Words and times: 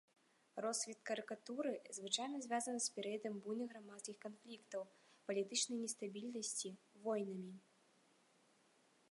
Росквіт 0.63 0.99
карыкатуры 1.09 1.73
звычайна 1.97 2.39
звязаны 2.45 2.79
з 2.85 2.95
перыядам 2.95 3.37
буйных 3.49 3.67
грамадскіх 3.75 4.15
канфліктаў, 4.25 4.81
палітычнай 5.29 5.77
нестабільнасці, 5.85 6.69
войнамі. 7.07 7.53